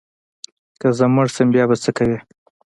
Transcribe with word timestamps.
که 0.79 0.87
زه 0.97 1.05
مړ 1.15 1.27
شم 1.35 1.47
بیا 1.53 1.65
به 1.69 1.75
څه 1.83 1.91
کوې؟ 1.97 2.19